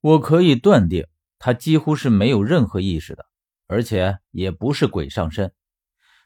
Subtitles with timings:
[0.00, 1.06] 我可以断定，
[1.38, 3.26] 他几乎是没有任何意识的，
[3.66, 5.52] 而且也不是鬼上身。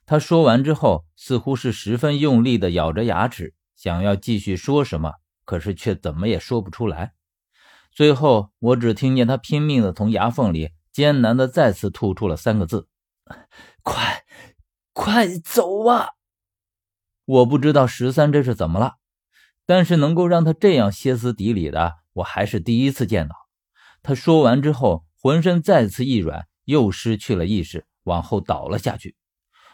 [0.06, 5.14] 他说完之后，似乎是十分用力的咬着牙齿，想要继续说什么，
[5.44, 7.14] 可是却怎么也说不出来。
[7.90, 12.88] 最后，我只听见他拼命的从牙缝里艰难的再次吐出了三个字
[13.82, 14.24] ：“快，
[14.92, 16.10] 快走啊！”
[17.24, 18.96] 我不知道十三这是怎么了，
[19.64, 23.43] 但是能够让他这样歇斯底里的，我还是第一次见到。
[24.04, 29.16] 他说完之后，浑身再次一软，又失去了意识，往后倒了下去。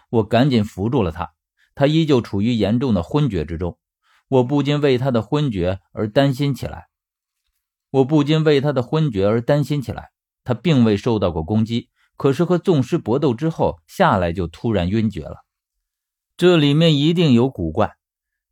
[0.08, 1.32] 我赶紧扶住了他，
[1.74, 3.76] 他依旧处于严重的昏厥之中。
[4.28, 6.86] 我不禁为他的昏厥而担心起来。
[7.90, 10.10] 我不禁为他的昏厥而担心起来。
[10.44, 15.44] 他并未受到过攻击，可是和纵师搏斗之后下来就突然晕厥了。
[16.36, 17.96] 这里面一定有古怪，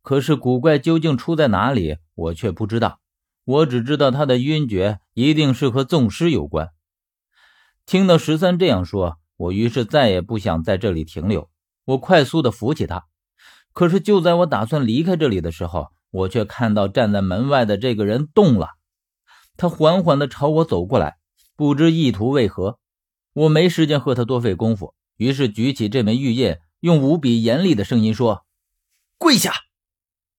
[0.01, 2.99] 可是古怪究竟出在哪里，我却不知道。
[3.45, 6.69] 我只知道他的晕厥一定是和宗师有关。
[7.85, 9.17] 听到十三这样说。
[9.39, 11.49] 我于是再也不想在这里停留，
[11.85, 13.05] 我快速的扶起他。
[13.71, 18.71] 可是就在我打算离开这里的时候，我却看到站在门外的这个人动了。
[19.55, 21.19] 他缓缓的朝我走过来，
[21.55, 22.79] 不知意图为何。
[23.31, 28.43] 我没时间和他多费功夫，于是举起这枚玉印，用无比严厉的声音说
[29.17, 29.53] ：“跪下！”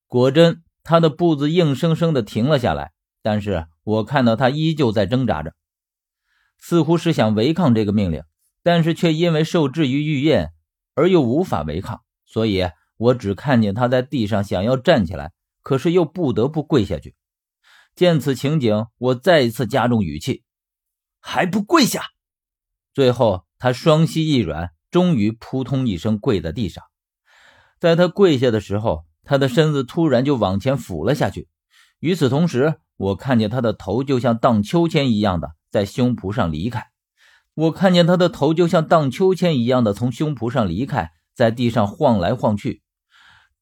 [0.06, 2.92] 果真，他的步子硬生生的停了下来。
[3.22, 5.54] 但是我看到他依旧在挣扎着，
[6.58, 8.22] 似乎是想违抗这个命令。
[8.62, 10.46] 但是却因为受制于玉印
[10.94, 15.32] 而又无法违抗，所以我只看见他在地上想要站起来，
[15.62, 17.16] 可是又不得不跪下去。
[17.96, 20.44] 见此情景，我再一次加重语气
[21.20, 22.02] ：“还不跪下！”
[22.92, 26.84] 最后，他双膝一软，终于扑通一声跪在地上。
[27.78, 31.48] 在他跪下的时候，他的身子突然就往前俯了下去。
[31.98, 36.88] 与此同时，我看见他的头就像荡秋千一样的在胸脯上离开。
[37.54, 42.82] 我看见他的头就像荡秋千一样的从胸脯上离开，在地上晃来晃去。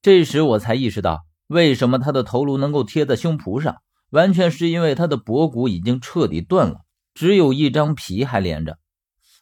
[0.01, 3.77] 这时我才意识到，为什么他的头颅能够贴在胸脯上，
[4.09, 6.81] 完全是因为他的脖骨已经彻底断了，
[7.13, 8.77] 只有一张皮还连着。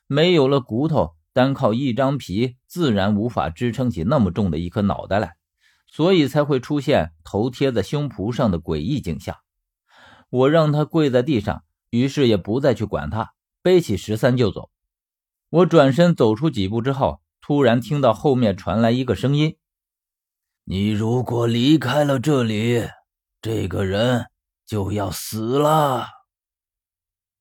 [0.05, 5.37] 没有了骨头，单靠一张皮，自然无法支撑起那么重的一颗脑袋来，
[5.91, 9.35] 所以才会出现头贴在胸脯上的诡异景象。
[10.29, 13.33] 我让他跪在地上，于是也不再去管他。
[13.61, 14.69] 背起十三就走，
[15.49, 19.57] 我转身走出几步之后，突然听到后面传来一个声音
[20.63, 22.87] ：“你如果离开了这里，
[23.41, 24.27] 这个人
[24.65, 26.07] 就要死了。”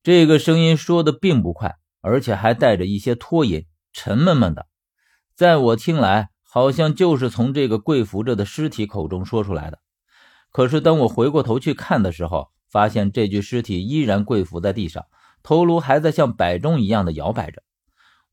[0.03, 4.67] 这个声音说的并不快，而且还带着一些拖音，沉闷闷的。
[5.35, 9.79] 在我听来，好像就是从这个跪伏着的尸体口中说出来的。
[10.49, 15.05] 可是当我回过头去看的时候，发现这具尸体依然跪伏在地上。
[15.43, 17.63] 头颅还在像摆钟一样的摇摆着，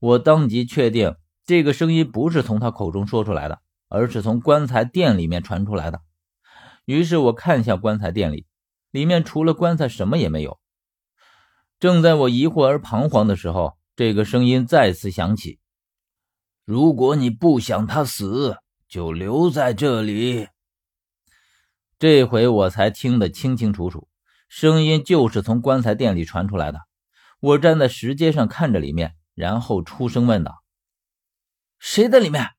[0.01, 1.15] 我当即确定
[1.47, 6.01] 这个声音不是从他口中说出来的，而是从棺材店里面传出来的。
[6.85, 8.47] 于是我看向棺材店里，
[8.91, 10.59] 里面除了棺材什么也没有。
[11.79, 15.61] 正在我疑惑而彷徨的时候，这个声音再次响起
[16.65, 18.57] ：“如果你不想他死，
[18.89, 20.49] 就留在这里。”
[21.99, 24.09] 这回我才听得清清楚楚，
[24.49, 26.81] 声音就是从棺材店里传出来的。
[27.41, 30.63] 我站在石阶上看着里面，然后出声问道
[31.79, 32.51] ：“谁在里面？”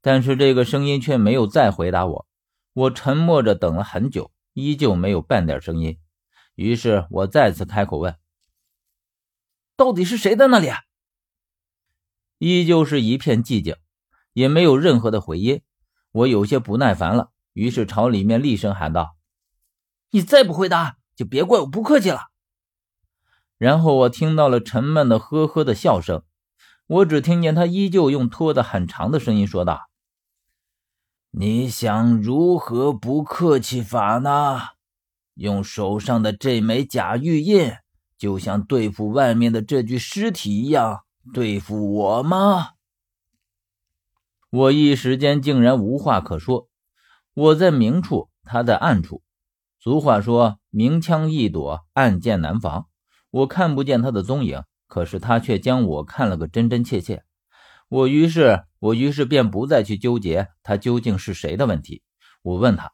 [0.00, 2.26] 但是这个声音却没有再回答我。
[2.72, 5.98] 我沉默着等了很久，依旧没有半点声音。
[6.54, 8.16] 于是我再次开口问
[9.76, 10.70] ：“到底是谁在那里？”
[12.38, 13.74] 依旧是一片寂静，
[14.32, 15.62] 也没有任何的回音。
[16.12, 19.16] 我有些不耐烦了，于是朝里面厉声喊道
[20.10, 22.28] ：“你再不回答，就别怪我不客气了。”
[23.58, 26.22] 然后我听到了沉闷的呵呵的笑声，
[26.86, 29.88] 我只听见他依旧用拖得很长的声音说道
[31.32, 34.60] ：“你想如何不客气法呢？
[35.34, 37.72] 用手上的这枚假玉印，
[38.16, 42.70] 就像对付外面的这具尸体一样对付我吗？”
[44.50, 46.68] 我一时间竟然无话可说。
[47.34, 49.22] 我在明处，他在暗处。
[49.80, 52.88] 俗话说：“明枪易躲，暗箭难防。”
[53.30, 57.24] 我看不见他的踪影，可是他却将我看了个真真切切。
[57.88, 62.02] 我于是，我于是便不再去纠结他究竟是谁的问题。
[62.42, 62.92] 我问他：“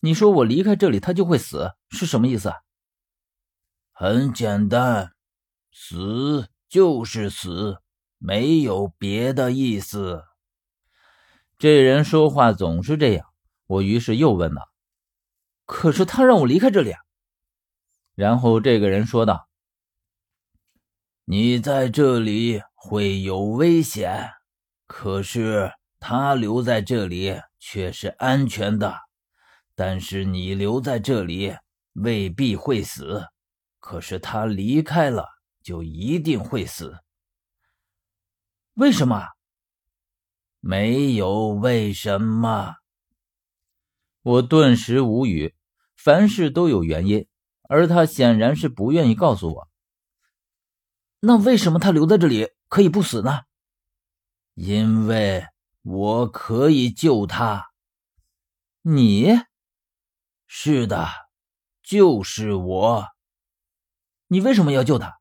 [0.00, 2.52] 你说我离开这里，他就会死，是什么意思？”
[3.92, 5.12] 很简单，
[5.72, 7.78] 死就是死，
[8.18, 10.24] 没有别的意思。
[11.58, 13.26] 这人说话总是这样。
[13.66, 14.62] 我于是又问了
[15.72, 16.94] ：“可是他让我离开这里。”
[18.16, 19.48] 然后这个人说道
[21.24, 24.32] ：“你在这里会有危险，
[24.88, 28.98] 可是他留在这里却是安全的。
[29.76, 31.56] 但是你留在这里
[31.92, 33.28] 未必会死，
[33.78, 35.28] 可是他离开了
[35.62, 36.98] 就一定会死。
[38.74, 39.24] 为什么？
[40.58, 42.74] 没有为什么。”
[44.22, 45.54] 我顿时无语。
[46.02, 47.26] 凡事都有原因，
[47.68, 49.68] 而他显然是不愿意告诉我。
[51.20, 53.42] 那为什么他留在这里可以不死呢？
[54.54, 55.46] 因为
[55.82, 57.72] 我可以救他。
[58.80, 59.28] 你？
[60.46, 61.06] 是的，
[61.82, 63.08] 就是我。
[64.28, 65.20] 你为什么要救他？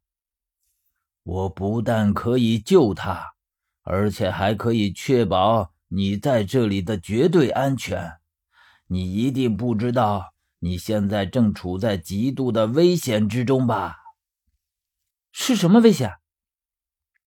[1.24, 3.34] 我不但可以救他，
[3.82, 8.22] 而且还可以确保你在这里的绝对安全。
[8.88, 10.34] 你一定不知道。
[10.60, 13.98] 你现在正处在极度的危险之中吧？
[15.32, 16.19] 是什么危险？